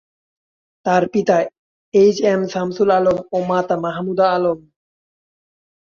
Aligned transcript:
তার 0.85 1.03
পিতা 1.13 1.37
H 1.93 2.17
M 2.31 2.41
Shamsul 2.53 2.89
Alam 2.97 3.17
ও 3.31 3.37
মাতা 3.49 3.75
মাহমুদা 3.85 4.25
আলম। 4.35 4.59